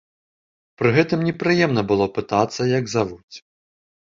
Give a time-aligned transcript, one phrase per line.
[0.81, 3.35] Пры гэтым непрыемна было пытацца як завуць.